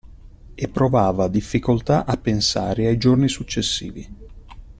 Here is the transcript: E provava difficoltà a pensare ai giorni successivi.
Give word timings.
E 0.55 0.67
provava 0.67 1.27
difficoltà 1.27 2.05
a 2.05 2.17
pensare 2.17 2.87
ai 2.87 2.97
giorni 2.97 3.29
successivi. 3.29 4.09